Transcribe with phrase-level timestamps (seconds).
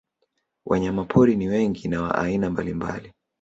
[0.65, 3.13] Wanyamapori ni wengi na wa aina mbalimbali